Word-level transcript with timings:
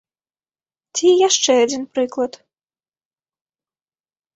Ці 0.95 1.07
яшчэ 1.27 1.51
адзін 1.67 1.83
прыклад. 1.93 2.33